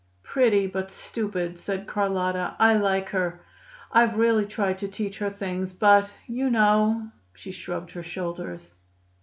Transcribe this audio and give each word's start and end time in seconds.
"Pretty, 0.23 0.65
but 0.65 0.89
stupid," 0.89 1.59
said 1.59 1.85
Carlotta. 1.85 2.55
"I 2.57 2.73
like 2.73 3.09
her. 3.09 3.41
I've 3.91 4.17
really 4.17 4.47
tried 4.47 4.79
to 4.79 4.87
teach 4.87 5.19
her 5.19 5.29
things, 5.29 5.73
but 5.73 6.09
you 6.25 6.49
know" 6.49 7.11
She 7.35 7.51
shrugged 7.51 7.91
her 7.91 8.01
shoulders. 8.01 8.73